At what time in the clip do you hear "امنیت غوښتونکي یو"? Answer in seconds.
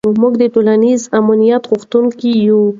1.19-2.61